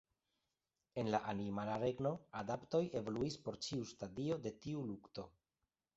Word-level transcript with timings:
En 1.01 1.09
la 1.15 1.19
animala 1.33 1.75
regno, 1.83 2.13
adaptoj 2.41 2.81
evoluis 3.03 3.39
por 3.45 3.61
ĉiu 3.67 3.87
stadio 3.93 4.43
de 4.47 4.57
tiu 4.65 4.83
lukto. 4.93 5.29